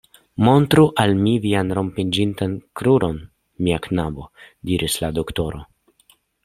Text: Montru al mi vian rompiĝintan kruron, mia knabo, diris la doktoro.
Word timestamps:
Montru 0.45 0.85
al 1.03 1.13
mi 1.25 1.33
vian 1.43 1.69
rompiĝintan 1.79 2.57
kruron, 2.81 3.21
mia 3.67 3.81
knabo, 3.87 4.29
diris 4.71 5.01
la 5.05 5.17
doktoro. 5.21 5.67